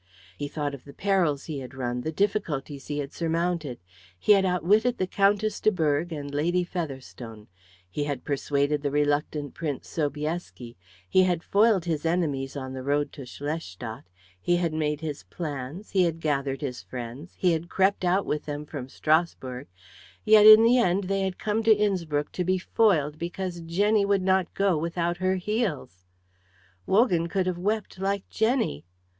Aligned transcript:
He 0.35 0.47
thought 0.47 0.73
of 0.73 0.83
the 0.83 0.95
perils 0.95 1.45
he 1.45 1.59
had 1.59 1.75
run, 1.75 2.01
the 2.01 2.11
difficulties 2.11 2.87
he 2.87 2.97
had 2.97 3.13
surmounted. 3.13 3.77
He 4.17 4.31
had 4.31 4.45
outwitted 4.45 4.97
the 4.97 5.05
Countess 5.05 5.59
de 5.61 5.71
Berg 5.71 6.11
and 6.11 6.33
Lady 6.33 6.63
Featherstone, 6.63 7.47
he 7.87 8.05
had 8.05 8.23
persuaded 8.23 8.81
the 8.81 8.89
reluctant 8.89 9.53
Prince 9.53 9.87
Sobieski, 9.89 10.75
he 11.07 11.21
had 11.25 11.43
foiled 11.43 11.85
his 11.85 12.03
enemies 12.03 12.57
on 12.57 12.73
the 12.73 12.81
road 12.81 13.13
to 13.13 13.27
Schlestadt, 13.27 14.05
he 14.41 14.55
had 14.57 14.73
made 14.73 15.01
his 15.01 15.21
plans, 15.25 15.91
he 15.91 16.01
had 16.01 16.19
gathered 16.19 16.61
his 16.61 16.81
friends, 16.81 17.35
he 17.37 17.51
had 17.51 17.69
crept 17.69 18.03
out 18.03 18.25
with 18.25 18.45
them 18.45 18.65
from 18.65 18.89
Strasbourg, 18.89 19.67
yet 20.25 20.47
in 20.47 20.63
the 20.63 20.79
end 20.79 21.03
they 21.03 21.21
had 21.21 21.37
come 21.37 21.61
to 21.61 21.75
Innspruck 21.77 22.31
to 22.31 22.43
be 22.43 22.57
foiled 22.57 23.19
because 23.19 23.61
Jenny 23.61 24.03
would 24.03 24.23
not 24.23 24.51
go 24.55 24.75
without 24.75 25.17
her 25.17 25.35
heels. 25.35 26.07
Wogan 26.87 27.27
could 27.29 27.45
have 27.45 27.59
wept 27.59 27.99
like 27.99 28.27
Jenny. 28.31 28.83